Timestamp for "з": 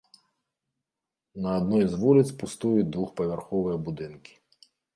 1.93-2.01